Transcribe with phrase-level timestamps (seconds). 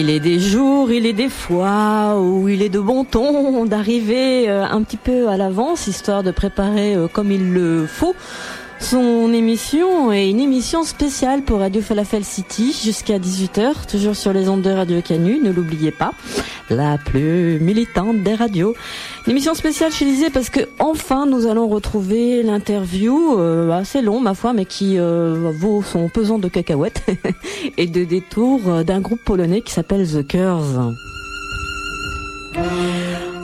[0.00, 4.48] Il est des jours, il est des fois où il est de bon ton d'arriver
[4.48, 8.14] euh, un petit peu à l'avance, histoire de préparer euh, comme il le faut
[8.80, 14.48] son émission est une émission spéciale pour Radio Falafel City jusqu'à 18h, toujours sur les
[14.48, 16.12] ondes de Radio Canu, ne l'oubliez pas,
[16.70, 18.74] la plus militante des radios.
[19.26, 24.18] Une émission spéciale chez Lisée parce que enfin nous allons retrouver l'interview euh, assez long
[24.18, 27.04] ma foi mais qui euh, vaut son pesant de cacahuètes
[27.76, 30.94] et de détours euh, d'un groupe polonais qui s'appelle The Curves.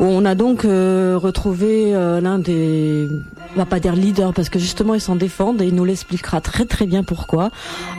[0.00, 3.09] On a donc retrouvé l'un des
[3.55, 6.41] on va pas dire leader parce que justement ils s'en défendent et il nous l'expliquera
[6.41, 7.50] très très bien pourquoi.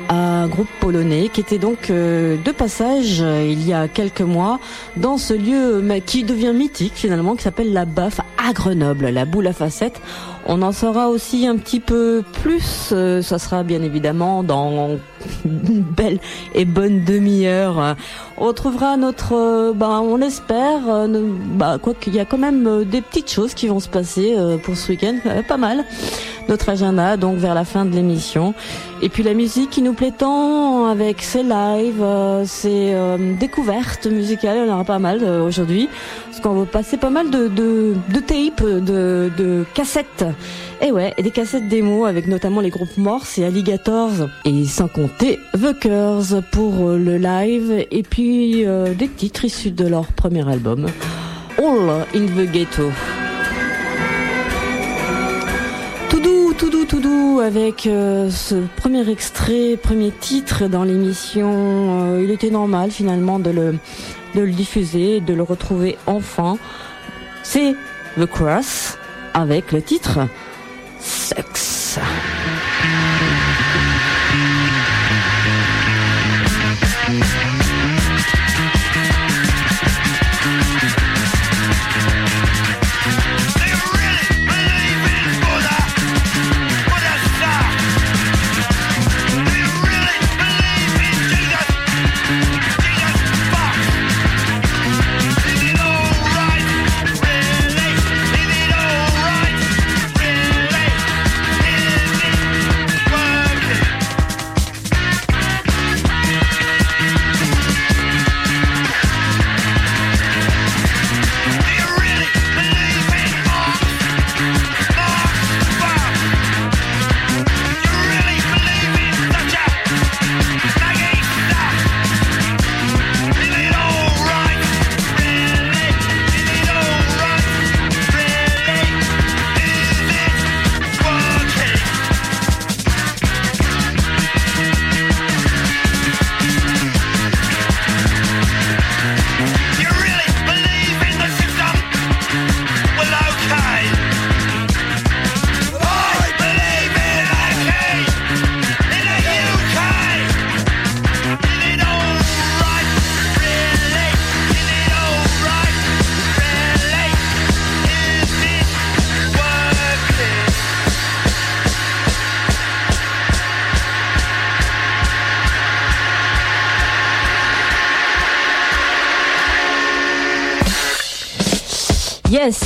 [0.10, 4.60] Un groupe polonais qui était donc euh, de passage euh, il y a quelques mois
[4.96, 9.48] dans ce lieu qui devient mythique finalement qui s'appelle la BAF à Grenoble, la boule
[9.48, 10.02] à facettes.
[10.50, 12.92] On en saura aussi un petit peu plus.
[12.94, 14.98] Euh, ça sera bien évidemment dans
[15.46, 16.20] une belle
[16.56, 17.98] et bonne demi-heure.
[18.38, 21.08] On retrouvera notre, euh, bah, on espère, euh,
[21.54, 24.78] bah, quoi qu'il y a quand même des petites choses qui vont se passer pour
[24.78, 25.18] ce week-end,
[25.50, 25.84] pas mal.
[26.50, 28.54] Notre agenda, donc vers la fin de l'émission.
[29.02, 32.04] Et puis la musique qui nous plaît tant avec ses lives,
[32.46, 32.96] ses
[33.40, 35.90] découvertes musicales, y en aura pas mal aujourd'hui.
[36.28, 40.26] Parce qu'on va passer pas mal de, de, de tapes, de, de cassettes
[40.82, 44.88] et ouais, et des cassettes démo avec notamment les groupes Morse et Alligators et sans
[44.88, 50.48] compter The pour euh, le live et puis euh, des titres issus de leur premier
[50.48, 50.86] album
[51.58, 52.92] All in the Ghetto.
[56.58, 62.20] Tout doux, tout doux, avec euh, ce premier extrait, premier titre dans l'émission.
[62.20, 63.76] il était normal finalement de le,
[64.34, 66.58] de le diffuser, de le retrouver enfin.
[67.44, 67.76] C'est
[68.18, 68.98] The Cross
[69.34, 70.20] avec le titre
[71.00, 72.00] Sex.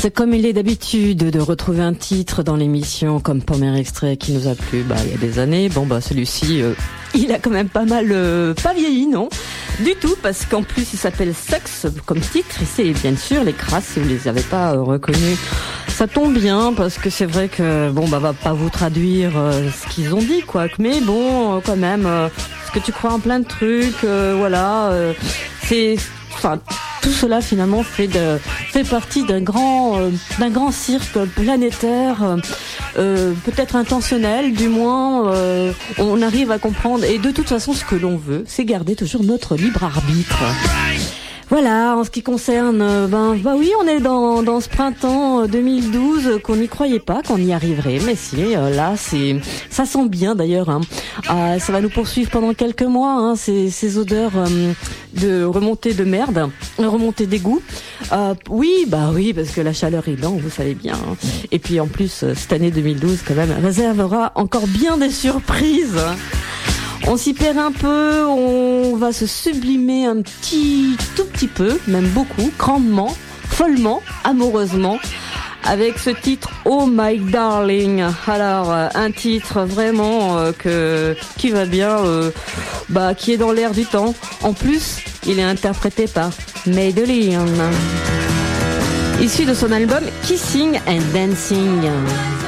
[0.09, 4.47] Comme il est d'habitude de retrouver un titre dans l'émission comme premier extrait qui nous
[4.47, 6.73] a plu bah, il y a des années, bon bah celui-ci, euh,
[7.13, 9.29] il a quand même pas mal euh, pas vieilli, non?
[9.79, 13.53] Du tout, parce qu'en plus il s'appelle Sexe comme titre, et c'est bien sûr les
[13.53, 15.37] crasses, si vous les avez pas euh, reconnus.
[15.87, 19.93] Ça tombe bien parce que c'est vrai que bon bah va pas vous traduire ce
[19.93, 23.45] qu'ils ont dit quoi, mais bon quand même, est-ce que tu crois en plein de
[23.45, 24.91] trucs, voilà,
[25.63, 25.97] c'est
[26.33, 26.59] enfin
[27.01, 28.09] tout cela finalement fait
[28.71, 32.37] fait partie d'un grand euh, d'un grand cirque planétaire euh,
[32.97, 35.31] euh, peut-être intentionnel du moins
[35.97, 37.03] on arrive à comprendre.
[37.03, 40.43] Et de toute façon ce que l'on veut c'est garder toujours notre libre arbitre
[41.51, 45.47] voilà, en ce qui concerne, euh, ben, bah oui, on est dans, dans ce printemps
[45.47, 49.35] 2012 euh, qu'on n'y croyait pas qu'on y arriverait, mais si, euh, là, c'est,
[49.69, 50.69] ça sent bien d'ailleurs.
[50.69, 50.79] Hein.
[51.27, 54.31] Ah, ça va nous poursuivre pendant quelques mois, hein, ces, ces odeurs
[55.13, 57.61] de remontée de merde, remontée d'égout.
[58.49, 60.93] oui, bah oui, parce que la chaleur est là, vous savez bien.
[60.93, 61.17] Hein.
[61.51, 65.99] Et puis en plus, cette année 2012, quand même, réservera encore bien des surprises.
[67.07, 72.07] On s'y perd un peu, on va se sublimer un petit, tout petit peu, même
[72.07, 73.15] beaucoup, grandement,
[73.47, 74.99] follement, amoureusement,
[75.63, 78.03] avec ce titre Oh My Darling.
[78.27, 82.31] Alors euh, un titre vraiment euh, que qui va bien, euh,
[82.89, 84.13] bah qui est dans l'air du temps.
[84.41, 84.97] En plus,
[85.27, 86.31] Il est interprété par
[86.65, 87.45] Madeline,
[89.21, 92.40] issu de son album Kissing and Dancing.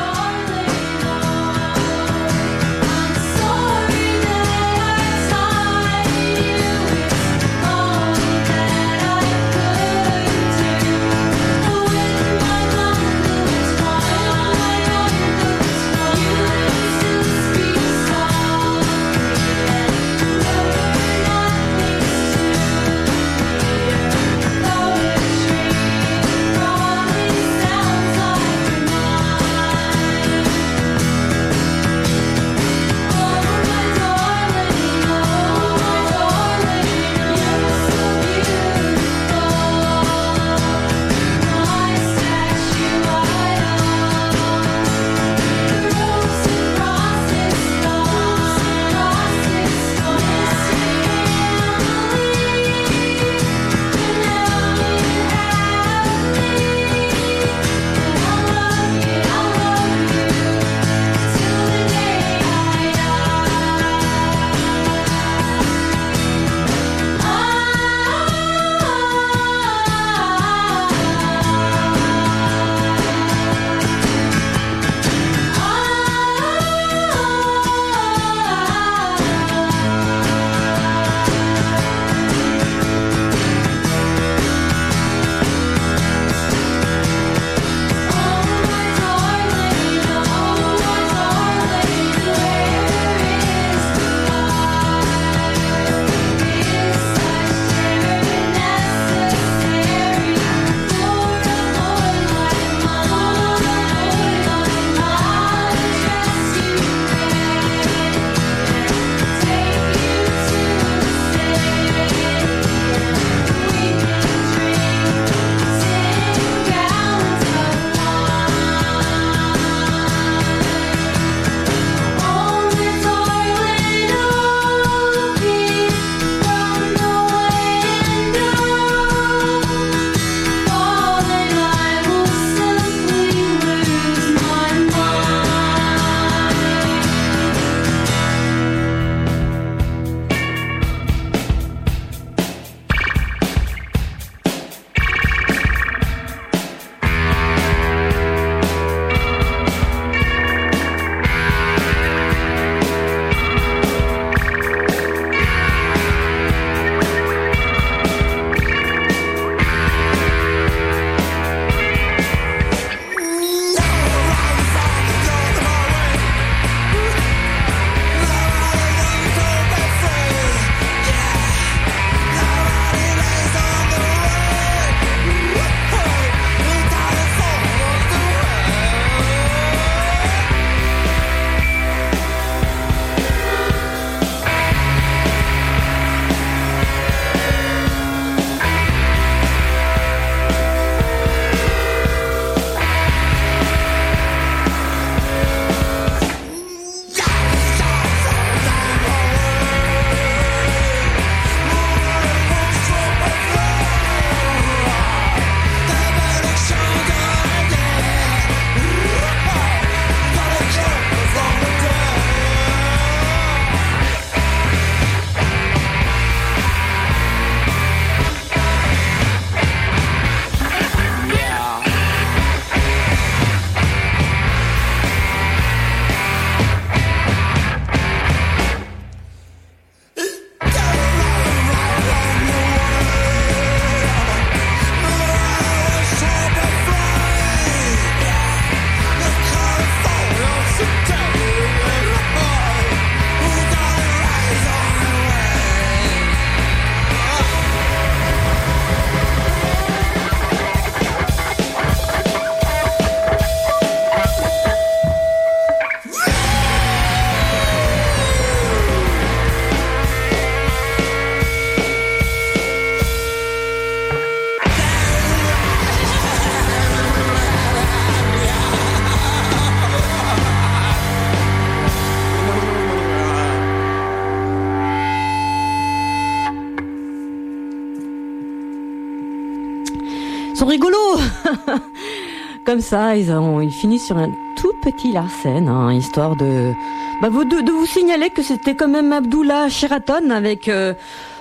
[282.74, 286.74] Comme ça, ils, ont, ils finissent sur un tout petit Larsen, hein, histoire de,
[287.22, 290.96] bah, vous, de, vous signaler que c'était quand même Abdullah Sheraton avec euh,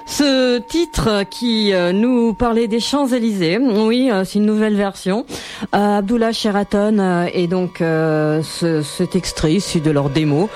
[0.05, 5.25] Ce titre qui euh, nous parlait des Champs-Élysées, oui, euh, c'est une nouvelle version.
[5.73, 10.51] Abdullah Sheraton et donc ce, cet extrait issu de leur démo.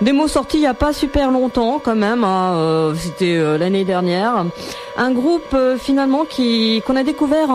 [0.00, 4.44] Démo sorti il y a pas super longtemps quand même, hein, c'était l'année dernière.
[4.96, 7.48] Un groupe finalement qui qu'on a découvert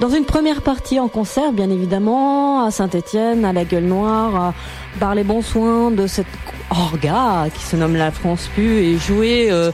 [0.00, 4.54] dans une première partie en concert, bien évidemment, à Saint-Étienne, à la Gueule Noire,
[4.98, 6.26] par les bons soins de cette
[6.70, 9.70] orga qui se nomme la France Pu et jouer euh,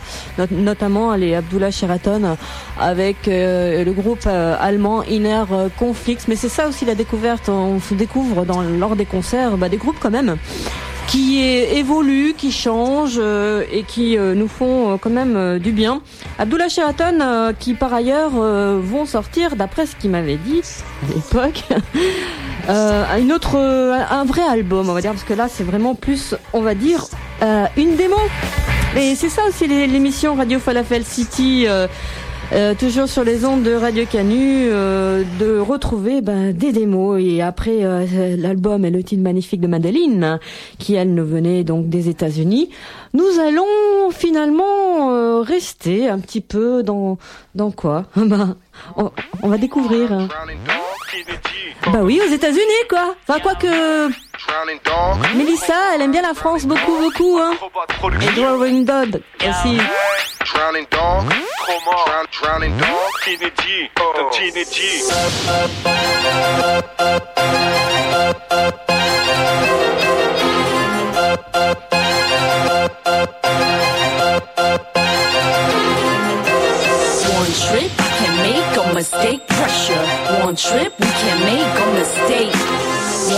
[0.50, 2.36] notamment les Abdullah Sheraton
[2.78, 5.44] avec euh, le groupe euh, allemand Inner
[5.78, 6.28] Conflicts.
[6.28, 7.48] Mais c'est ça aussi la découverte.
[7.48, 8.44] On se découvre
[8.78, 10.36] lors des concerts bah, des groupes quand même
[11.10, 13.20] qui évoluent, qui changent
[13.72, 16.02] et qui nous font quand même du bien.
[16.38, 20.62] Abdullah Sheraton, qui par ailleurs vont sortir, d'après ce qu'il m'avait dit
[21.02, 21.64] à l'époque,
[22.68, 25.94] euh, une autre, euh, un vrai album, on va dire, parce que là, c'est vraiment
[25.94, 27.06] plus, on va dire,
[27.42, 28.16] euh, une démo.
[28.96, 31.66] Et c'est ça aussi l'émission Radio Falafel City.
[32.78, 37.20] Toujours sur les ondes de Radio Canu, de retrouver ben, des démos.
[37.22, 37.78] Et après
[38.36, 40.38] l'album et le titre magnifique de Madeline,
[40.78, 42.70] qui elle nous venait donc des États-Unis,
[43.14, 47.18] nous allons finalement rester un petit peu dans
[47.54, 48.06] dans quoi?
[48.16, 48.56] Ben,
[48.96, 49.10] on,
[49.42, 50.28] on va découvrir.
[51.86, 53.14] Bah oui, aux États-Unis, quoi.
[53.26, 54.08] Enfin, quoi que.
[55.34, 57.52] Melissa, elle aime bien la France beaucoup, beaucoup, hein.
[58.22, 59.78] Et Drowning Dog aussi.
[79.00, 79.46] Mistake.
[79.48, 80.04] Pressure.
[80.44, 82.54] One trip we can make a mistake.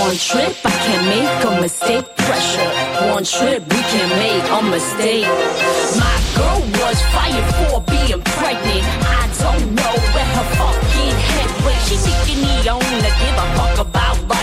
[0.04, 2.06] One trip I can make a mistake.
[2.16, 2.70] Pressure.
[3.14, 5.28] One trip we can't make a mistake.
[6.02, 8.84] My girl was fired for being pregnant.
[9.20, 11.80] I don't know where her fucking head went.
[11.86, 14.41] She thinking he own to give a fuck about life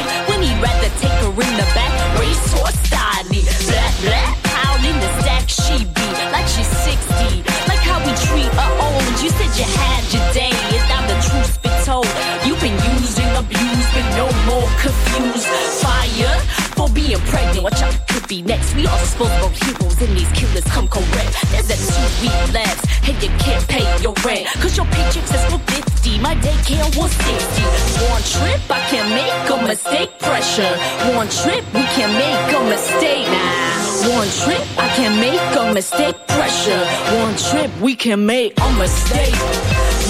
[14.49, 15.47] more confused.
[15.81, 16.35] Fire
[16.75, 17.63] for being pregnant.
[17.63, 18.75] Watch out, could be next.
[18.75, 21.31] We all disposable heroes, and these killers come correct.
[21.51, 24.47] There's a two week lapse, and you can't pay your rent.
[24.61, 27.63] Cause your paycheck says for 50, my daycare was 60.
[28.09, 30.09] One trip, I can make a mistake.
[30.19, 30.73] Pressure.
[31.15, 33.27] One trip, we can make a mistake.
[33.27, 34.17] Nah.
[34.17, 36.15] One trip, I can make a mistake.
[36.27, 36.83] Pressure.
[37.21, 39.35] One trip, we can make a mistake.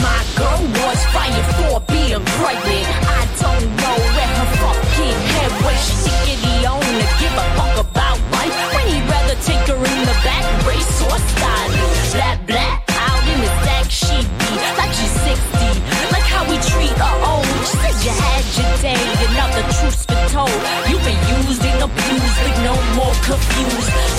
[0.08, 3.09] My girl was fired for being pregnant.
[5.64, 5.80] Went.
[5.80, 10.00] She he own to give a fuck about life when he'd rather take her in
[10.10, 11.72] the back, race or style.
[12.14, 12.74] Blah blah,
[13.06, 14.50] out in the sack she be
[14.80, 15.36] like she's 60,
[16.14, 17.48] like how we treat her own.
[17.68, 20.60] She said you had your day, and now the truth's been told.
[20.90, 24.19] You've been used and abused, but no more confused.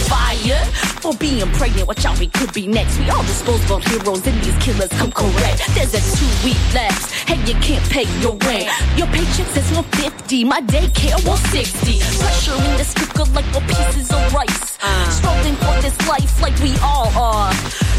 [1.01, 1.89] For being pregnant.
[1.89, 2.99] Watch out, we could be next.
[2.99, 5.63] We all disposable heroes, and these killers come correct.
[5.75, 8.69] There's a two week lapse, Hey, you can't pay your rent.
[8.99, 12.01] Your paycheck says 150, my daycare was 60.
[12.21, 14.79] Pressure in this cooker like we're pieces of rice.
[14.83, 15.11] Uh.
[15.11, 17.53] Struggling for this life like we all are.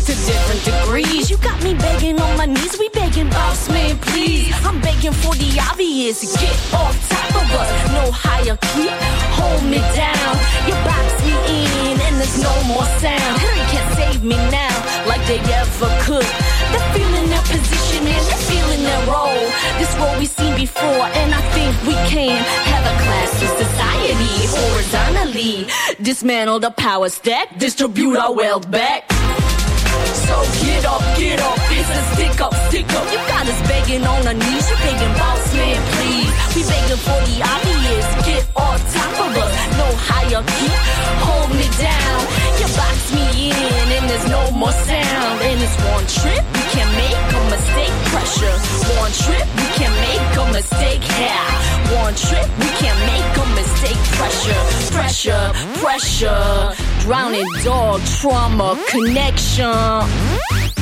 [0.05, 2.77] To different degrees, you got me begging on my knees.
[2.77, 4.53] We begging, boss man, please.
[4.65, 6.21] I'm begging for the obvious.
[6.37, 8.89] Get off top of us, no higher hierarchy.
[9.37, 10.33] Hold me down,
[10.67, 13.37] you box me in, and there's no more sound.
[13.39, 14.75] Harry can't save me now,
[15.07, 16.27] like they ever could.
[16.71, 19.43] They're feeling their position and they're feeling their role.
[19.79, 22.37] This role we've seen before, and I think we can
[22.71, 25.67] have a class in society horizontally.
[26.01, 29.11] Dismantle the power stack, distribute our wealth back.
[30.27, 33.05] So get up, get up, it's a stick up, stick up.
[33.11, 36.31] You got us begging on our knees, you begging boss man, please.
[36.55, 37.90] We begging for the obvious,
[56.01, 56.73] pressure.
[57.01, 60.80] Drowning dog, trauma, connection.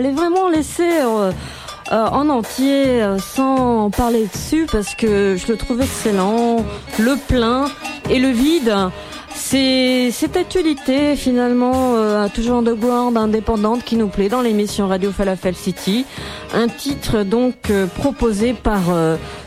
[0.00, 1.30] On allait vraiment laisser euh,
[1.92, 6.64] euh, en entier sans parler dessus parce que je le trouve excellent,
[6.98, 7.66] le plein
[8.08, 8.74] et le vide.
[9.34, 15.54] C'est cette actualité finalement euh, toujours underground, indépendante qui nous plaît dans l'émission Radio Falafel
[15.54, 16.06] City.
[16.54, 18.80] Un titre donc proposé par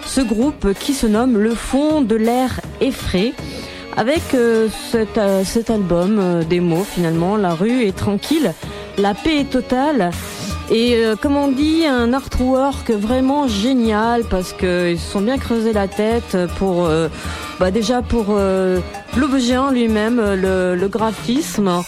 [0.05, 3.33] ce groupe qui se nomme Le Fond de l'air effrayé
[3.97, 8.53] avec euh, cet, euh, cet, album euh, des mots finalement, la rue est tranquille,
[8.97, 10.11] la paix est totale.
[10.71, 15.87] Et comme on dit, un artwork vraiment génial parce qu'ils se sont bien creusé la
[15.87, 16.89] tête pour,
[17.59, 18.37] bah déjà pour
[19.17, 21.83] l'objet en lui-même, le, le, graphisme,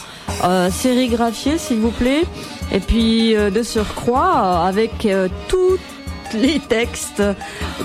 [0.71, 2.23] sérigraphié s'il vous plaît,
[2.71, 5.07] et puis de surcroît avec
[5.47, 5.77] tout
[6.33, 7.23] les textes.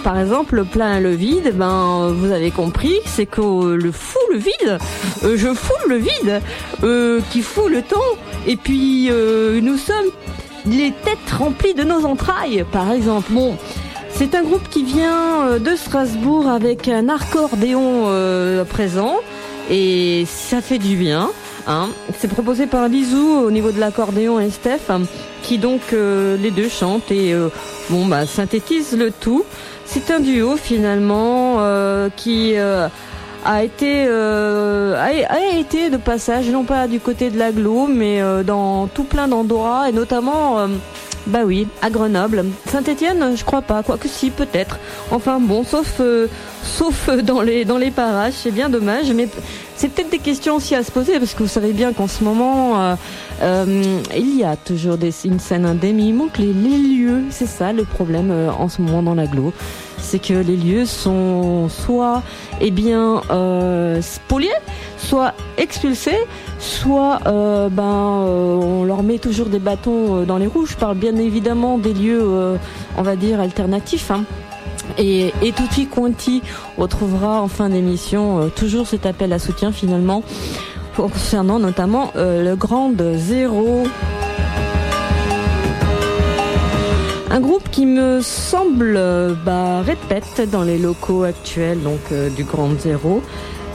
[0.02, 4.38] Par exemple, le plein le vide, ben vous avez compris, c'est que le fou le
[4.38, 4.78] vide,
[5.24, 6.40] euh, je fous le vide,
[6.82, 7.98] euh, qui fout le temps.
[8.46, 10.10] Et puis euh, nous sommes
[10.66, 13.32] les têtes remplies de nos entrailles, par exemple.
[13.32, 13.56] Bon.
[14.12, 18.08] C'est un groupe qui vient de Strasbourg avec un accordéon
[18.68, 19.14] présent
[19.70, 21.30] et ça fait du bien.
[21.66, 21.88] Hein.
[22.18, 24.90] C'est proposé par Lizou au niveau de l'accordéon et Steph
[25.42, 27.34] qui donc les deux chantent et
[27.90, 29.44] Bon, bah, synthétise le tout.
[29.84, 32.86] C'est un duo finalement euh, qui euh,
[33.44, 38.86] a été euh, a, été de passage, non pas du côté de l'aglo, mais dans
[38.86, 40.58] tout plein d'endroits et notamment.
[41.26, 42.46] Bah oui, à Grenoble.
[42.66, 44.78] Saint-Étienne, je crois pas, quoique si, peut-être.
[45.10, 46.00] Enfin bon, sauf
[46.64, 49.28] sauf dans les dans les parages, c'est bien dommage, mais
[49.80, 52.22] c'est peut-être des questions aussi à se poser parce que vous savez bien qu'en ce
[52.22, 52.94] moment, euh,
[53.40, 55.98] euh, il y a toujours des, une scène indemne.
[55.98, 57.22] Il manque les, lieux.
[57.30, 59.54] C'est ça le problème euh, en ce moment dans l'agglo.
[60.00, 62.22] C'est que les lieux sont soit
[62.60, 63.22] eh bien
[64.00, 64.48] spoliés,
[64.96, 66.18] soit expulsés,
[66.58, 70.66] soit ben on leur met toujours des bâtons dans les roues.
[70.66, 72.58] Je parle bien évidemment des lieux,
[72.96, 74.10] on va dire alternatifs.
[74.10, 74.24] Hein.
[74.98, 76.42] Et, et Tutti Quanti
[76.76, 80.22] retrouvera en fin d'émission euh, toujours cet appel à soutien finalement
[80.96, 83.84] concernant notamment euh, le Grand Zéro.
[87.30, 89.00] Un groupe qui me semble
[89.44, 93.22] bah, répète dans les locaux actuels donc euh, du Grand Zéro.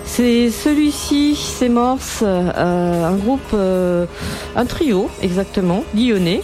[0.04, 6.44] C'est celui-ci, c'est Morse, un groupe, un trio exactement, lyonnais,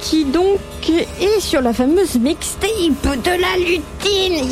[0.00, 2.70] qui donc est sur la fameuse mixtape
[3.02, 4.48] de la lutine.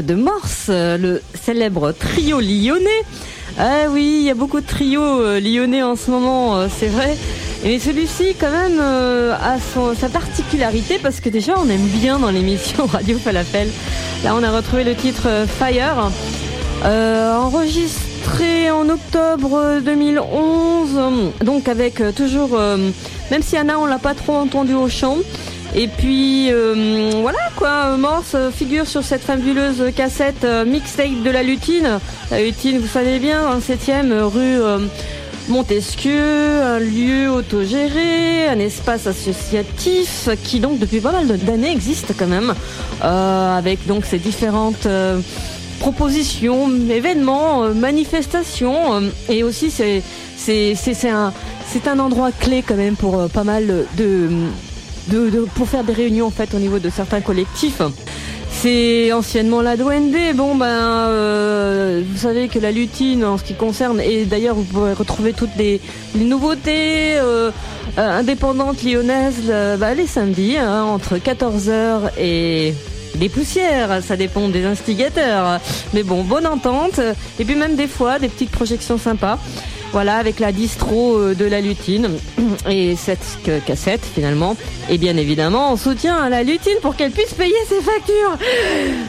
[0.00, 3.02] De Morse, le célèbre trio lyonnais.
[3.58, 7.16] Ah oui, il y a beaucoup de trios lyonnais en ce moment, c'est vrai.
[7.64, 9.58] Et celui-ci, quand même, a
[9.94, 13.68] sa particularité parce que déjà, on aime bien dans l'émission Radio Falafel.
[14.24, 15.28] Là, on a retrouvé le titre
[15.58, 16.10] Fire,
[16.84, 22.58] euh, enregistré en octobre 2011, donc avec toujours,
[23.30, 25.18] même si Anna, on l'a pas trop entendu au chant.
[25.74, 26.50] Et puis
[27.22, 31.98] voilà quoi, Morse figure sur cette fabuleuse cassette mixtape de la Lutine.
[32.30, 34.60] La Lutine, vous savez bien, en 7ème rue
[35.48, 42.28] Montesquieu, un lieu autogéré, un espace associatif qui donc depuis pas mal d'années existe quand
[42.28, 42.54] même,
[43.02, 45.20] euh, avec donc ces différentes euh,
[45.80, 51.32] propositions, événements, euh, manifestations, et aussi c'est un
[51.66, 54.28] c'est un endroit clé quand même pour pas mal de,
[55.08, 57.82] de, de pour faire des réunions en fait au niveau de certains collectifs.
[58.52, 60.14] C'est anciennement la Douende.
[60.36, 64.62] Bon ben, euh, vous savez que la lutine, en ce qui concerne, et d'ailleurs vous
[64.62, 65.80] pourrez retrouver toutes les,
[66.14, 67.50] nouveautés euh,
[67.98, 72.74] euh, indépendantes lyonnaises bah, les samedis hein, entre 14h et
[73.18, 75.60] les poussières, ça dépend des instigateurs.
[75.92, 77.00] Mais bon, bonne entente.
[77.40, 79.40] Et puis même des fois, des petites projections sympas.
[79.92, 82.08] Voilà, avec la distro euh, de la lutine
[82.68, 84.56] et cette cassette finalement.
[84.88, 88.38] Et bien évidemment, on soutient à la lutine pour qu'elle puisse payer ses factures.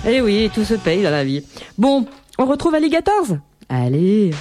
[0.06, 1.44] Et oui, tout se paye dans la vie.
[1.78, 2.06] Bon,
[2.38, 3.38] on retrouve Alligators?
[3.70, 4.32] Allez.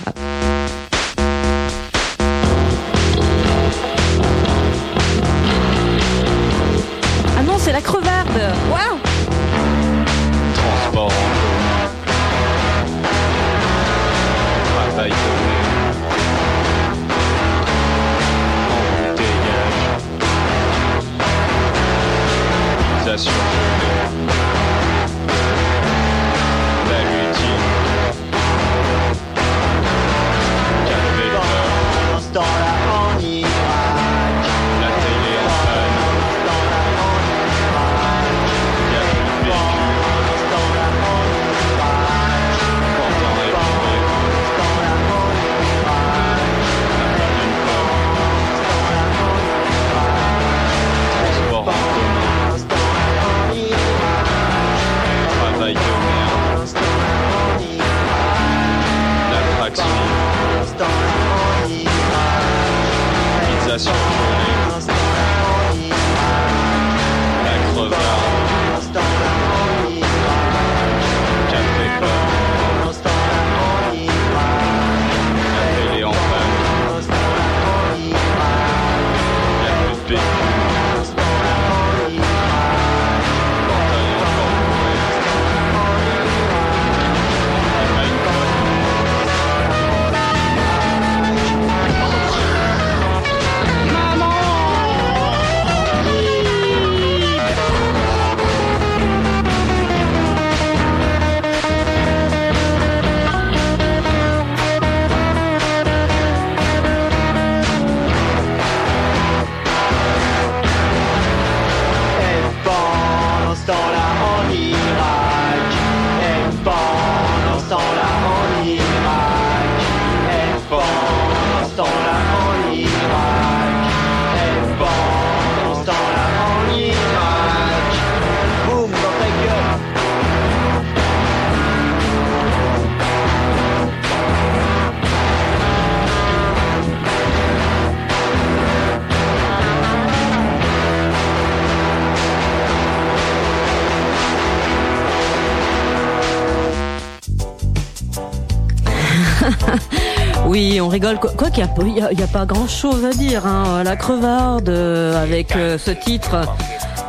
[150.83, 151.18] On rigole.
[151.18, 153.47] Quoi qu'il n'y a, pas grand-chose à dire.
[153.47, 153.83] Hein.
[153.85, 156.37] La crevarde euh, avec euh, ce titre.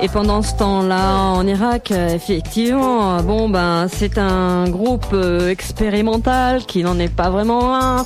[0.01, 5.15] Et pendant ce temps-là, en Irak, euh, effectivement, bon ben, c'est un groupe
[5.47, 8.05] expérimental qui n'en est pas vraiment un,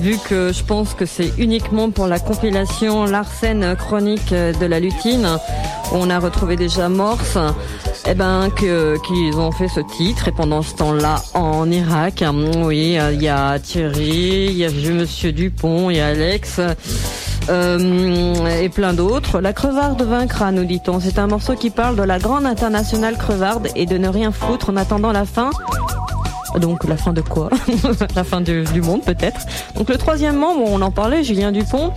[0.00, 5.28] vu que je pense que c'est uniquement pour la compilation Larsen chronique de la lutine.
[5.92, 7.38] On a retrouvé déjà Morse.
[8.06, 12.22] Eh ben que qu'ils ont fait ce titre et pendant ce temps-là en Irak,
[12.62, 16.60] oui, il y a Thierry, il y a Monsieur Dupont, il y a Alex.
[17.48, 19.40] euh, et plein d'autres.
[19.40, 21.00] La crevarde vaincra, nous dit-on.
[21.00, 24.68] C'est un morceau qui parle de la grande internationale crevarde et de ne rien foutre
[24.70, 25.50] en attendant la fin.
[26.60, 27.48] Donc la fin de quoi?
[28.14, 29.40] La fin du, du monde peut-être.
[29.76, 31.92] Donc le troisième membre, on en parlait, Julien Dupont.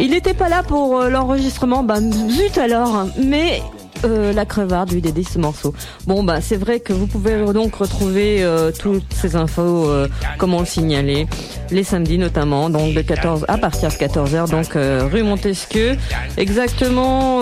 [0.00, 3.06] Il n'était pas là pour euh, l'enregistrement, bah zut alors.
[3.22, 3.62] Mais
[4.04, 5.74] euh, la crevarde lui dédie ce morceau.
[6.06, 10.54] Bon bah c'est vrai que vous pouvez donc retrouver euh, toutes ces infos euh, comme
[10.54, 11.26] on le signalait
[11.70, 15.96] les samedis notamment donc de 14 à partir de 14h donc euh, rue Montesquieu
[16.36, 17.40] exactement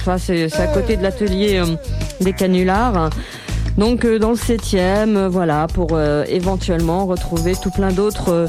[0.00, 1.62] enfin c'est à côté de l'atelier
[2.20, 3.10] des canulars.
[3.78, 8.48] Donc euh, dans le septième, euh, voilà, pour euh, éventuellement retrouver tout plein d'autres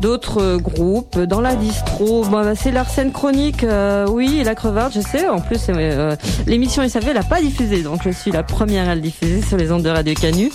[0.00, 1.18] d'autres groupes.
[1.20, 3.64] Dans la distro, bon, bah, c'est l'arsène chronique,
[4.08, 5.28] oui, et la crevarde, je sais.
[5.28, 8.96] En plus, euh, l'émission SAV elle n'a pas diffusé, donc je suis la première à
[8.96, 10.50] le diffuser sur les ondes de Radio Canu.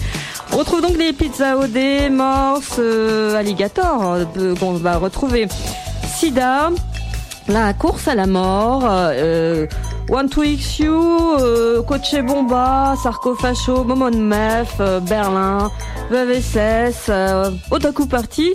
[0.51, 4.17] On retrouve donc les pizzas OD, morse, euh, alligator,
[4.59, 5.47] qu'on va retrouver.
[6.05, 6.71] Sida,
[7.47, 9.67] la course à la mort, euh,
[10.09, 10.93] One to X You,
[11.39, 15.69] euh, Coach Bomba, Sarcofacho, Momon Mef, euh, Berlin,
[16.09, 18.53] VVSS, euh, Otaku Party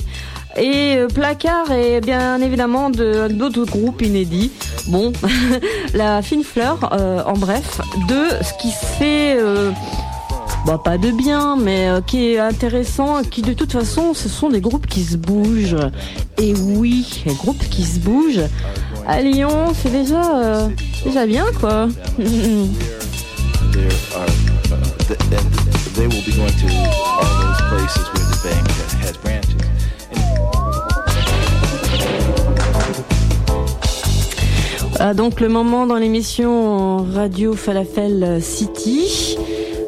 [0.57, 4.51] et euh, Placard et bien évidemment de- d'autres groupes inédits.
[4.88, 5.12] Bon,
[5.95, 9.37] la fine fleur, euh, en bref, de ce qui se fait...
[10.65, 14.49] Bon, pas de bien, mais euh, qui est intéressant, qui de toute façon, ce sont
[14.49, 15.77] des groupes qui se bougent.
[16.38, 18.45] Et oui, les groupes qui se bougent.
[19.07, 20.69] À Lyon, c'est déjà, euh,
[21.05, 21.88] déjà bien, quoi.
[22.19, 22.69] uh, uh.
[34.99, 39.37] Ah, donc le moment dans l'émission Radio Falafel City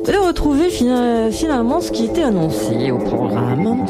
[0.07, 3.87] de retrouver fina- finalement ce qui était annoncé au programme,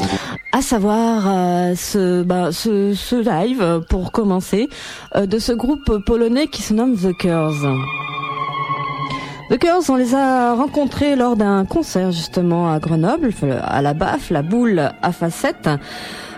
[0.55, 4.69] à savoir euh, ce, bah, ce, ce live euh, pour commencer
[5.17, 7.75] euh, de ce groupe polonais qui se nomme The Cures.
[9.49, 13.31] The Cures, on les a rencontrés lors d'un concert justement à Grenoble,
[13.63, 15.69] à la BAF, la boule à facettes.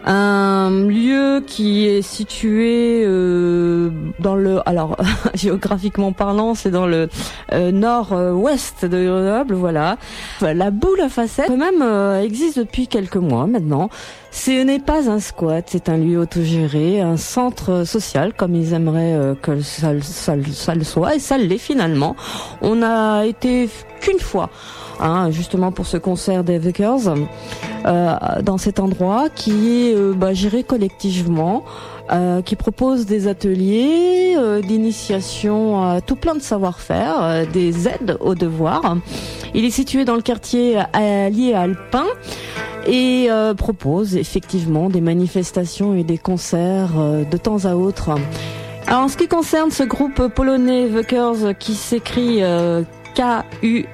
[0.09, 3.89] Un lieu qui est situé euh,
[4.19, 4.95] dans le, alors
[5.33, 7.09] géographiquement parlant, c'est dans le
[7.51, 9.97] euh, nord-ouest de Grenoble, voilà.
[10.41, 13.89] La boule à facettes, même, euh, existe depuis quelques mois maintenant.
[14.31, 19.13] Ce n'est pas un squat, c'est un lieu autogéré, un centre social, comme ils aimeraient
[19.13, 22.15] euh, que ça, ça- ça le soit, et ça l'est finalement.
[22.61, 24.49] On a été qu'une fois,
[24.99, 27.13] hein, justement pour ce concert des Vickers,
[27.85, 31.63] euh, dans cet endroit qui est euh, bah, géré collectivement.
[32.11, 38.17] euh, qui propose des ateliers euh, d'initiation à tout plein de savoir-faire, euh, des aides
[38.21, 38.97] aux devoirs.
[39.53, 42.05] Il est situé dans le quartier allié alpin
[42.85, 48.11] et euh, propose effectivement des manifestations et des concerts euh, de temps à autre.
[48.87, 52.83] Alors en ce qui concerne ce groupe polonais Vukers qui s'écrit euh,
[53.15, 53.89] K-U-R-W-S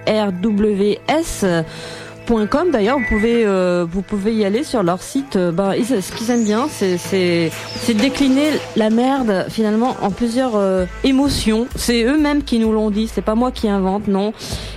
[2.72, 5.36] d'ailleurs vous pouvez euh, vous pouvez y aller sur leur site.
[5.36, 8.48] Euh, ben, ils- ce qu'ils aiment bien c'est c'est décliner
[8.78, 11.68] la merde finalement en plusieurs euh, émotions.
[11.76, 13.10] C'est eux-mêmes qui nous l'ont dit.
[13.14, 14.32] C'est pas moi qui invente non.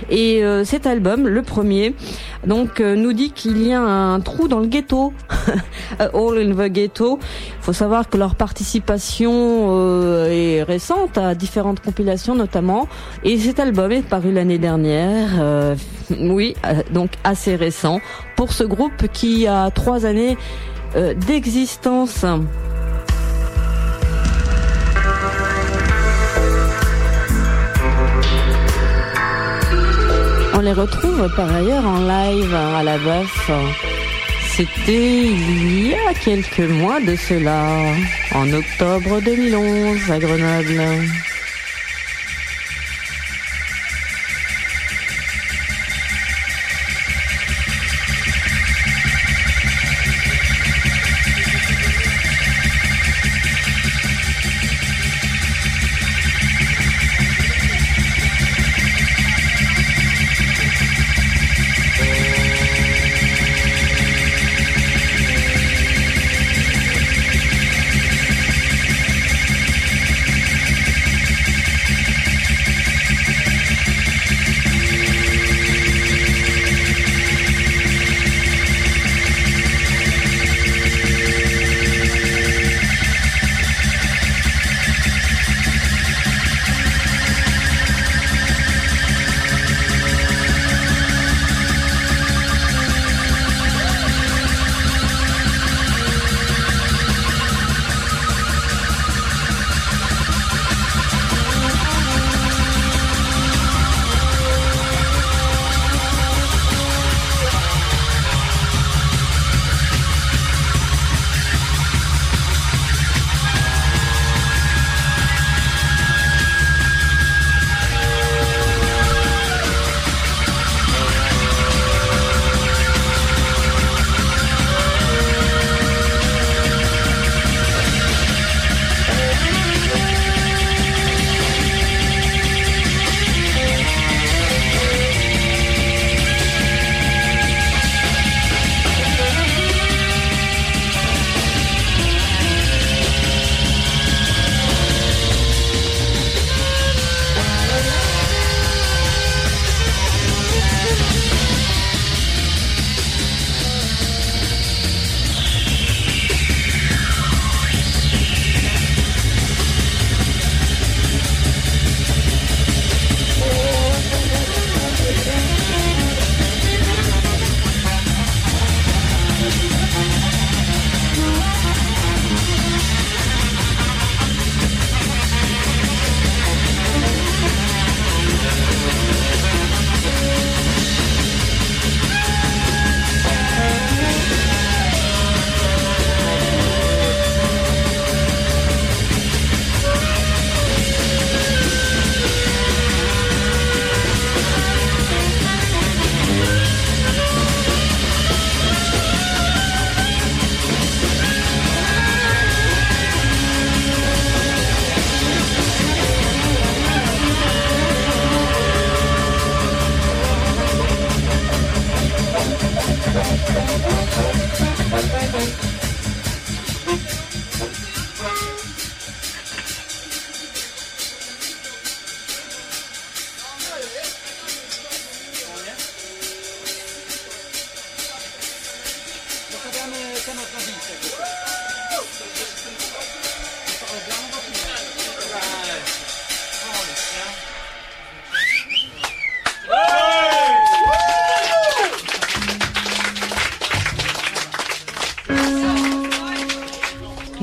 [0.09, 1.95] Et euh, cet album le premier
[2.45, 5.13] donc euh, nous dit qu'il y a un trou dans le ghetto.
[5.99, 7.17] All in the Ghetto
[7.67, 12.87] faut savoir que leur participation euh, est récente à différentes compilations notamment.
[13.25, 15.75] Et cet album est paru l'année dernière euh,
[16.09, 17.99] oui euh, donc assez récent
[18.37, 20.37] pour ce groupe qui a trois années
[21.27, 22.23] d'existence.
[30.53, 33.51] On les retrouve par ailleurs en live à la BAF
[34.57, 37.93] c'était il y a quelques mois de cela,
[38.33, 40.81] en octobre 2011 à Grenoble.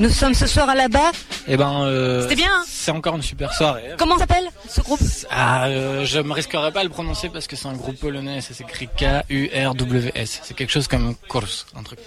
[0.05, 1.11] Nous sommes ce soir à la bas.
[1.47, 3.95] Eh ben, euh, C'était bien, hein C'est encore une super soirée.
[3.97, 4.99] Comment s'appelle ce groupe?
[5.31, 8.39] Ah, euh, je me risquerai pas à le prononcer parce que c'est un groupe polonais.
[8.41, 10.41] Ça s'écrit K-U-R-W-S.
[10.43, 11.97] C'est quelque chose comme Kurs, un truc.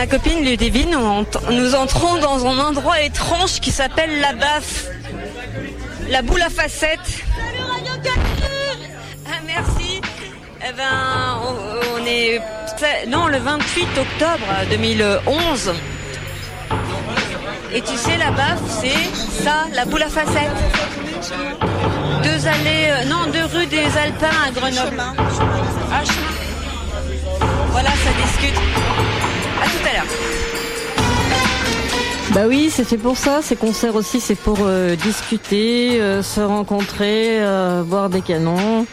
[0.00, 4.86] Ma copine Ludivine, nous, ent- nous entrons dans un endroit étrange qui s'appelle la baffe.
[6.08, 7.22] La boule à facettes.
[9.26, 10.00] Ah, merci.
[10.66, 12.40] Eh ben, on, on est...
[13.08, 15.72] Non, le 28 octobre 2011.
[17.74, 20.60] Et tu sais, la baffe, c'est ça, la boule à facettes.
[22.22, 22.88] Deux allées...
[22.88, 24.96] euh, non, deux rues des Alpins à Grenoble.
[25.92, 27.46] Ah, chemin.
[27.72, 28.58] Voilà, ça discute.
[32.32, 33.40] Bah oui, c'est fait pour ça.
[33.42, 38.86] Ces concerts aussi, c'est pour euh, discuter, euh, se rencontrer, euh, boire des canons.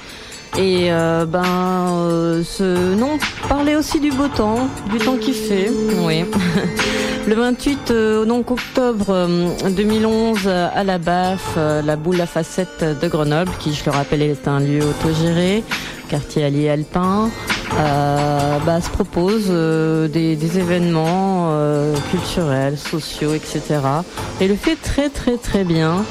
[0.58, 5.70] Et euh, ben, ce, non, parler aussi du beau temps, du temps qui fait.
[6.00, 6.26] Oui.
[7.28, 12.86] Le 28 euh, donc octobre euh, 2011 euh, à la BAF, la boule à facettes
[12.86, 15.62] de Grenoble, qui je le rappelle est un lieu autogéré,
[16.08, 17.30] quartier allié alpin,
[17.80, 23.62] euh, bah, se propose euh, des, événements euh, culturels, sociaux, etc.
[24.42, 26.04] Et le fait très très très bien.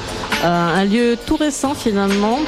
[0.43, 2.39] Un lieu tout récent finalement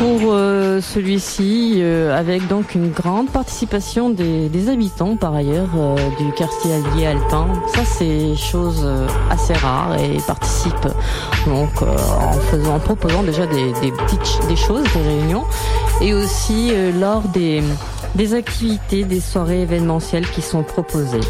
[0.00, 6.32] pour euh, celui-ci, euh, avec donc une grande participation des, habitants par ailleurs euh, du
[6.32, 7.46] quartier allié alpin.
[7.74, 8.88] Ça c'est chose
[9.28, 10.88] assez rare et ils participent
[11.46, 15.44] donc en faisant, proposant déjà des, des petites des choses, des réunions,
[16.00, 17.62] et aussi lors des
[18.14, 21.20] des activités, des soirées événementielles qui sont proposées.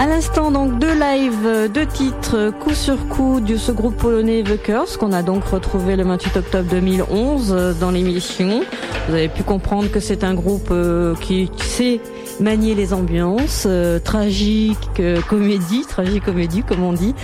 [0.00, 4.96] À l'instant, donc, deux lives, deux titres, coup sur coup de ce groupe polonais The
[4.96, 8.62] qu'on a donc retrouvé le 28 octobre 2011 euh, dans l'émission.
[9.08, 12.00] Vous avez pu comprendre que c'est un groupe euh, qui sait
[12.40, 17.14] manier les ambiances, euh, tragique, euh, comédie, tragique comédie comme on dit.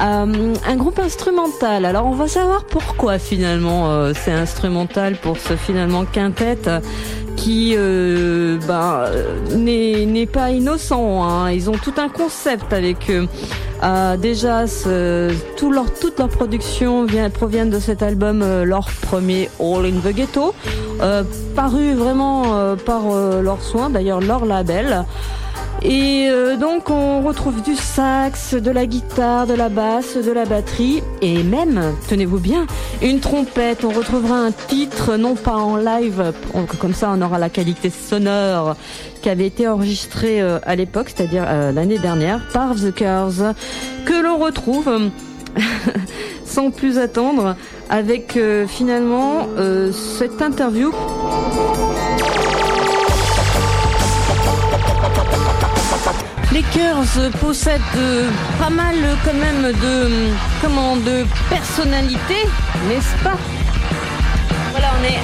[0.00, 1.84] Euh, un groupe instrumental.
[1.84, 6.80] Alors on va savoir pourquoi finalement euh, c'est instrumental pour ce finalement quintet euh,
[7.36, 11.24] qui euh, euh, n'est pas innocent.
[11.24, 11.50] Hein.
[11.50, 13.28] Ils ont tout un concept avec eux.
[13.82, 18.88] Euh, déjà, ce, tout leur, toute leur production vient, proviennent de cet album, euh, leur
[19.02, 20.54] premier All in the Ghetto,
[21.00, 21.24] euh,
[21.54, 23.02] paru vraiment euh, par
[23.42, 25.04] leurs soins, d'ailleurs leur label.
[25.82, 30.46] Et euh, donc on retrouve du sax, de la guitare, de la basse, de la
[30.46, 32.66] batterie et même, tenez-vous bien,
[33.02, 33.84] une trompette.
[33.84, 36.32] On retrouvera un titre non pas en live,
[36.80, 38.74] comme ça on aura la qualité sonore
[39.20, 43.54] qui avait été enregistré à l'époque, c'est-à-dire l'année dernière par The Cars,
[44.06, 45.10] que l'on retrouve
[46.44, 47.56] sans plus attendre,
[47.88, 50.92] avec euh, finalement euh, cette interview.
[56.52, 58.28] Les Curves possèdent euh,
[58.58, 60.08] pas mal quand même de
[60.62, 62.36] comment de personnalité,
[62.88, 63.36] n'est-ce pas?
[64.70, 65.18] Voilà, on est,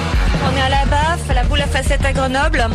[0.47, 2.67] on est à la BAF, à la boule à facettes à Grenoble.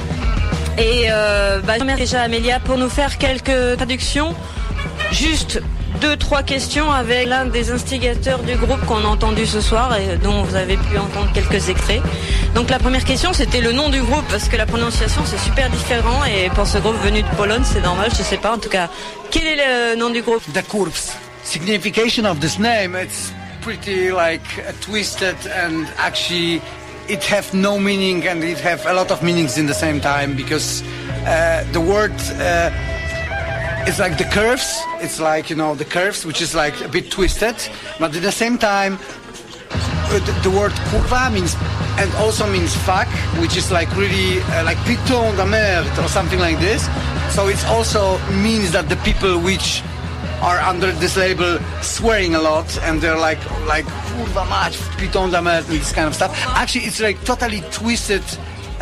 [0.77, 4.35] Et euh, bah, je remercie déjà Amélia pour nous faire quelques traductions.
[5.13, 5.61] Juste
[6.01, 10.17] deux, trois questions avec l'un des instigateurs du groupe qu'on a entendu ce soir et
[10.17, 12.03] dont vous avez pu entendre quelques extraits.
[12.55, 15.69] Donc la première question c'était le nom du groupe parce que la prononciation c'est super
[15.71, 18.69] différent et pour ce groupe venu de Pologne c'est normal, je sais pas en tout
[18.69, 18.89] cas.
[19.31, 20.43] Quel est le nom du groupe?
[20.53, 21.17] The curves.
[21.43, 23.33] Signification of this name, it's
[23.63, 26.61] pretty like uh, twisted and actually
[27.09, 30.35] it have no meaning and it have a lot of meanings in the same time
[30.37, 30.83] because
[31.27, 32.71] uh, the word uh,
[33.89, 34.83] it's like the curves.
[35.01, 37.57] It's like you know the curves, which is like a bit twisted,
[37.99, 41.57] but at the same time, uh, the, the word kurva means
[41.99, 43.09] and also means fuck,
[43.41, 46.87] which is like really uh, like piton de merde or something like this.
[47.35, 49.83] So it also means that the people which
[50.43, 55.41] are under this label swearing a lot and they're like like kurva mać, piton de
[55.41, 56.31] merde, this kind of stuff.
[56.49, 58.25] Actually, it's like totally twisted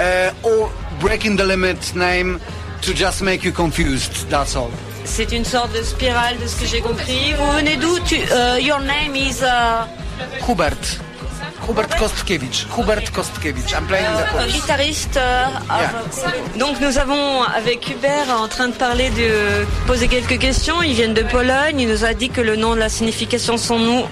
[0.00, 2.40] uh, or breaking the limit name
[2.82, 4.28] to just make you confused.
[4.28, 4.72] That's all.
[5.06, 7.32] C'est une sorte de spirale de ce que j'ai compris.
[7.38, 9.86] Vous venez d'où Tu- euh, Your name is uh,
[10.48, 10.76] Hubert.
[11.68, 12.66] Hubert Kostkiewicz.
[12.76, 13.72] Hubert Kostkiewicz.
[13.72, 14.52] I'm playing the chorus.
[14.52, 15.16] guitariste.
[15.16, 15.44] euh,
[16.58, 20.82] Donc nous avons avec Hubert en train de parler de poser quelques questions.
[20.82, 21.80] Ils viennent de Pologne.
[21.80, 24.06] Il nous a dit que le nom, la signification de son nom,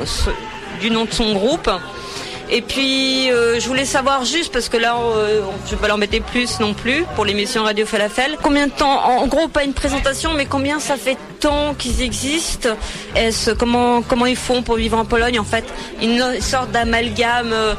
[0.81, 1.71] du nom de son groupe.
[2.55, 6.21] Et puis euh, je voulais savoir juste parce que là euh, je vais pas l'embêter
[6.21, 8.37] plus non plus pour l'émission Radio Falafel.
[8.41, 12.69] Combien de temps En gros pas une présentation mais combien ça fait temps qu'ils existent?
[13.59, 15.65] Comment comment ils font pour vivre en Pologne en fait?
[16.01, 17.75] Une sorte d'amalgame euh,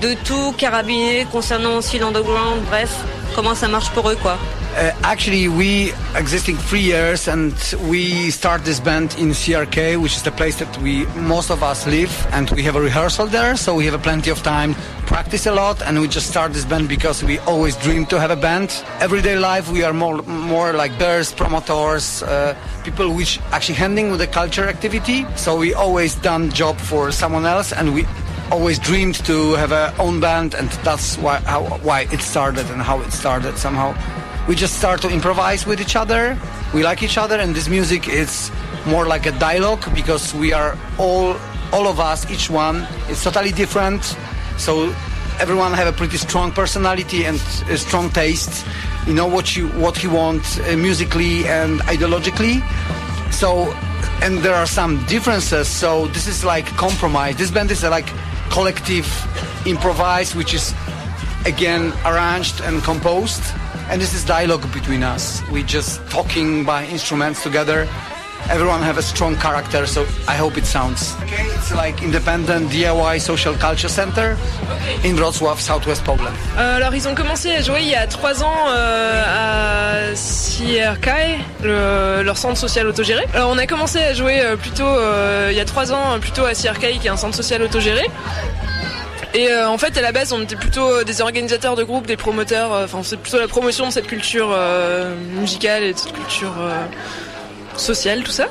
[0.00, 2.62] de tout carabiné concernant aussi l'underground.
[2.70, 2.92] Bref,
[3.34, 4.38] comment ça marche pour eux quoi?
[4.72, 7.52] Uh, actually, we existing three years, and
[7.90, 11.88] we start this band in CRK, which is the place that we most of us
[11.88, 14.74] live, and we have a rehearsal there, so we have a plenty of time,
[15.06, 18.30] practice a lot, and we just start this band because we always dream to have
[18.30, 18.70] a band.
[19.00, 22.54] Everyday life, we are more more like bears, promoters, uh,
[22.84, 25.26] people which actually handling with the culture activity.
[25.34, 28.06] So we always done job for someone else, and we
[28.52, 32.80] always dreamed to have our own band, and that's why how, why it started and
[32.80, 33.94] how it started somehow
[34.50, 36.36] we just start to improvise with each other.
[36.74, 38.50] We like each other, and this music is
[38.84, 41.36] more like a dialogue because we are all,
[41.72, 44.02] all of us, each one is totally different.
[44.58, 44.92] So
[45.38, 47.36] everyone have a pretty strong personality and
[47.68, 48.66] a strong taste.
[49.06, 52.56] You know what you what he wants uh, musically and ideologically.
[53.32, 53.72] So,
[54.20, 55.68] and there are some differences.
[55.68, 57.36] So this is like compromise.
[57.36, 58.08] This band is like
[58.50, 59.06] collective
[59.64, 60.74] improvise, which is
[61.46, 63.44] again arranged and composed
[63.90, 67.86] and this is dialogue between us we just talking by instruments together
[68.48, 73.18] everyone have a strong character so i hope it sounds okay it's like independent diy
[73.20, 74.36] social culture center
[75.04, 78.42] in wrocław southwest poland Euh, alors ils ont commencé à jouer il y a trois
[78.42, 81.08] ans euh, à CRK,
[81.62, 83.24] le- leur centre social autogéré.
[83.34, 86.44] Alors on a commencé à jouer euh, plutôt euh, il y a trois ans plutôt
[86.44, 88.04] à CRK qui est un centre social autogéré.
[89.32, 92.16] Et euh, en fait à la base on était plutôt des organisateurs de groupes, des
[92.16, 96.12] promoteurs, euh, enfin c'est plutôt la promotion de cette culture euh, musicale et de cette
[96.12, 96.84] culture euh,
[97.76, 98.48] sociale, tout ça.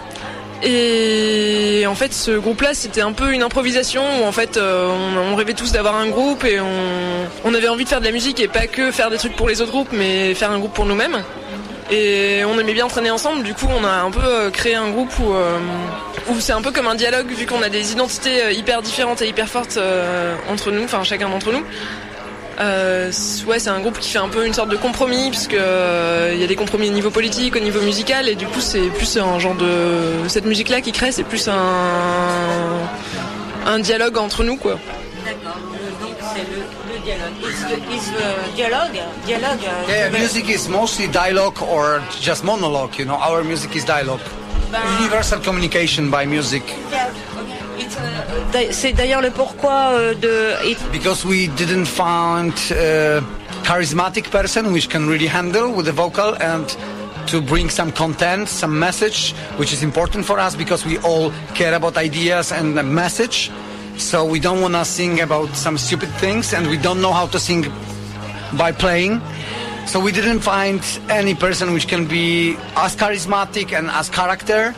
[0.61, 4.89] Et en fait, ce groupe-là, c'était un peu une improvisation où en fait, euh,
[5.31, 8.39] on, rêvait tous d'avoir un groupe et on, avait envie de faire de la musique
[8.41, 10.85] et pas que faire des trucs pour les autres groupes, mais faire un groupe pour
[10.85, 11.17] nous-mêmes.
[11.91, 13.43] Et on aimait bien entraîner ensemble.
[13.43, 15.57] Du coup, on a un peu euh, créé un groupe où, euh,
[16.31, 19.21] où c'est un peu comme un dialogue vu qu'on a des identités euh, hyper différentes
[19.21, 21.63] et hyper fortes euh, entre nous, enfin chacun d'entre nous.
[22.59, 23.09] Euh,
[23.47, 26.41] ouais, c'est un groupe qui fait un peu une sorte de compromis puisque euh, il
[26.41, 29.17] y a des compromis au niveau politique, au niveau musical et du coup c'est plus
[29.17, 31.55] un genre de cette musique là qui crée, c'est plus un
[33.65, 34.77] un dialogue entre nous quoi.
[35.25, 35.57] D'accord.
[36.01, 37.33] Donc c'est le, le dialogue.
[37.43, 39.59] Is the, is the dialogue dialogue.
[39.87, 44.19] yeah music is mostly dialogue or just monologue you know our music is dialogue
[44.99, 46.63] universal communication by music.
[48.71, 50.53] C'est uh, d'ailleurs le pourquoi euh, de.
[50.69, 53.21] it- because we didn't find a
[53.63, 56.65] charismatic person which can really handle with the vocal and
[57.27, 61.73] to bring some content some message which is important for us because we all care
[61.75, 63.51] about ideas and the message.
[63.97, 67.27] So we don't want to sing about some stupid things and we don't know how
[67.27, 67.65] to sing
[68.57, 69.21] by playing
[69.89, 70.79] so we didn't find
[71.09, 74.71] any person which can be as charismatic and as character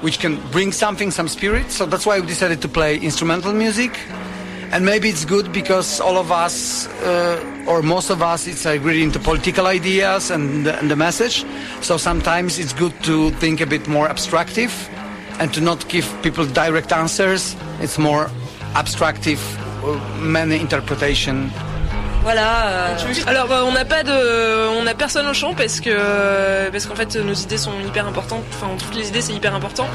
[0.00, 1.70] which can bring something, some spirit.
[1.70, 3.92] So that's why we decided to play instrumental music.
[4.72, 9.02] And maybe it's good because all of us, uh, or most of us, it's agreed
[9.02, 11.44] into political ideas and, and the message.
[11.82, 14.72] So sometimes it's good to think a bit more abstractive
[15.40, 17.54] and to not give people direct answers.
[17.80, 18.30] It's more
[18.74, 19.40] abstractive,
[19.84, 21.50] uh, many interpretation.
[22.24, 22.66] Voilà.
[22.68, 22.96] euh,
[23.26, 26.94] Alors euh, on n'a pas de, on n'a personne au chant parce que parce qu'en
[26.94, 28.42] fait nos idées sont hyper importantes.
[28.54, 29.86] Enfin toutes les idées c'est hyper important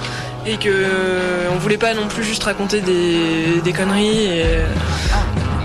[0.46, 4.46] et que euh, on voulait pas non plus juste raconter des, des conneries et,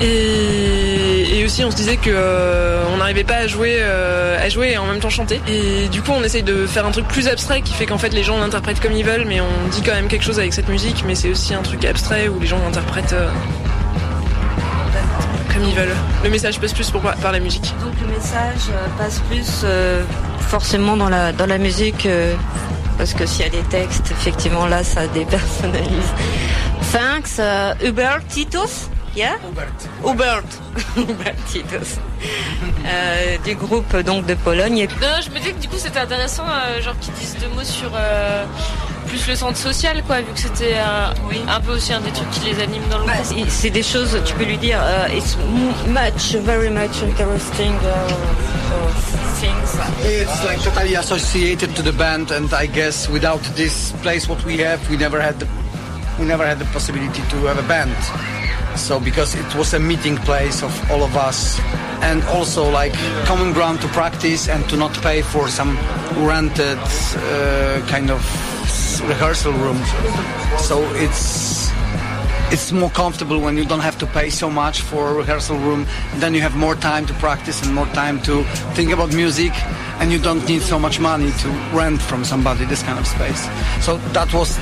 [0.01, 4.49] et et aussi on se disait que euh, on n'arrivait pas à jouer euh, à
[4.49, 7.07] jouer et en même temps chanter et du coup on essaye de faire un truc
[7.09, 9.83] plus abstrait qui fait qu'en fait les gens l'interprètent comme ils veulent mais on dit
[9.83, 12.47] quand même quelque chose avec cette musique mais c'est aussi un truc abstrait où les
[12.47, 13.29] gens l'interprètent euh,
[15.55, 15.95] comme ils veulent.
[16.23, 17.73] Le message passe plus pour, par la musique.
[17.81, 20.03] Donc le message euh, passe plus euh,
[20.41, 22.35] forcément dans la, dans la musique, euh,
[22.99, 26.13] parce que s'il y a des textes, effectivement là ça dépersonnalise.
[26.93, 29.37] Thanks, uh, Hubert Titus, yeah?
[30.05, 30.43] Hubert.
[30.97, 31.99] Hubert Titus.
[32.87, 34.79] Euh, du groupe donc de Pologne.
[34.79, 37.49] Et Non, je me dis que du coup c'était intéressant, euh, genre qu'ils disent deux
[37.49, 38.45] mots sur euh,
[39.07, 41.09] plus le centre social, quoi, vu que c'était euh,
[41.49, 43.47] un peu aussi un des trucs qui les anime dans le Bah, groupe.
[43.49, 47.89] c'est- des choses, tu peux lui dire, uh, it's m- much, very much interesting uh,
[47.89, 49.79] uh, things.
[50.05, 54.59] It's like totally associated to the band, and I guess without this place, what we
[54.63, 55.47] have, we never had, the,
[56.19, 57.95] we never had the possibility to have a band.
[58.77, 61.61] So because it was a meeting place of all of us,
[62.03, 62.93] and also like
[63.25, 65.79] common ground to practice and to not pay for some
[66.27, 68.21] rented uh, kind of
[69.07, 69.79] rehearsal room.
[70.59, 71.71] So it's
[72.53, 75.87] it's more comfortable when you don't have to pay so much for a rehearsal room.
[76.17, 78.45] Then you have more time to practice and more time to
[78.75, 79.53] think about music,
[80.01, 83.43] and you don't need so much money to rent from somebody this kind of space.
[83.81, 84.57] So that was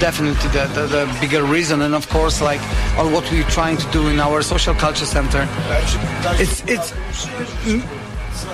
[0.00, 1.82] definitely the, the, the bigger reason.
[1.82, 2.60] And of course, like
[2.96, 5.46] all what we're trying to do in our social culture center,
[6.40, 6.92] it's it's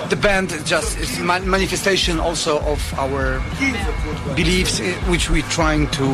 [0.08, 3.40] the band just is ma- manifestation also of our
[4.36, 6.06] beliefs, eh, which we're trying to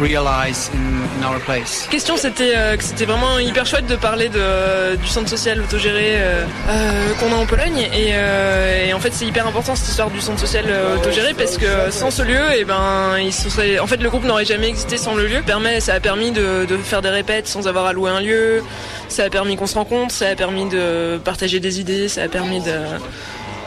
[0.00, 1.86] realize in, in our place.
[1.90, 6.44] question c'était euh, que c'était vraiment hyper chouette de parler du centre social autogéré euh,
[6.68, 7.88] euh, qu'on a en Pologne.
[7.94, 10.64] Et, en fait c'est hyper important cette histoire du centre social
[10.96, 14.24] autogéré parce que sans ce lieu et ben il se serait, en fait le groupe
[14.24, 15.42] n'aurait jamais existé sans le lieu.
[15.44, 18.62] Permet ça a permis de, de faire des répètes sans avoir à louer un lieu.
[19.08, 20.12] Ça a permis qu'on se rencontre.
[20.12, 22.08] Ça a permis de partager des idées.
[22.08, 22.72] Ça a permis de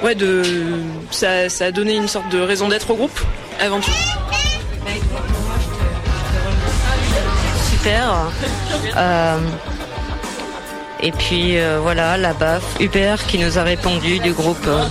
[0.04, 0.44] ouais de
[1.12, 3.20] ça, ça a donné une sorte de raison d'être au groupe
[3.60, 3.92] avant tout
[7.78, 8.32] Super.
[8.96, 9.38] Euh,
[11.00, 14.84] et puis euh, voilà, la BAF, Hubert qui nous a répondu du groupe euh,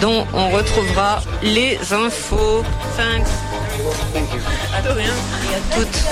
[0.00, 2.64] dont on retrouvera les infos.
[2.96, 3.26] Thanks.
[5.74, 6.04] toutes.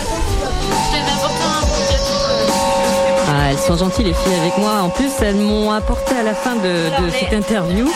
[3.29, 4.81] Ah, elles sont gentilles les filles avec moi.
[4.83, 7.91] En plus, elles m'ont apporté à la fin de, de cette interview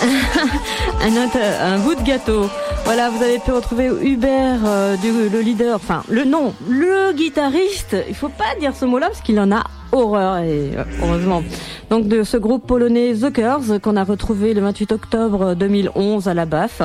[1.02, 2.48] un, un bout de gâteau.
[2.88, 4.96] Voilà, vous avez pu retrouver Hubert, euh,
[5.30, 7.94] le leader, enfin le nom, le guitariste.
[8.08, 9.62] Il faut pas dire ce mot-là parce qu'il en a
[9.92, 11.42] horreur et euh, heureusement.
[11.90, 16.34] Donc de ce groupe polonais The Curls qu'on a retrouvé le 28 octobre 2011 à
[16.34, 16.80] la BAF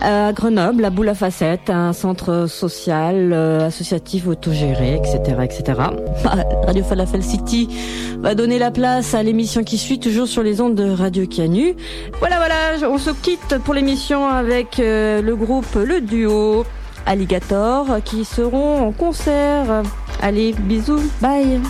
[0.00, 5.62] à Grenoble, la Boule à Facettes, un centre social, euh, associatif, autogéré, etc., etc.
[6.24, 7.68] Bah, Radio Falafel City
[8.18, 11.74] va donner la place à l'émission qui suit, toujours sur les ondes de Radio Canu.
[12.18, 16.64] Voilà, voilà, on se quitte pour l'émission avec euh, le groupe, le duo
[17.06, 19.82] Alligator, qui seront en concert.
[20.20, 21.60] Allez, bisous, bye